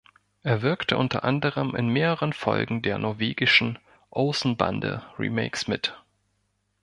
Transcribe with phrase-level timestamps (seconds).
[0.41, 3.77] Er wirkte unter anderem in mehreren Folgen der norwegischen
[4.09, 5.95] "Olsenbande"-Remakes mit.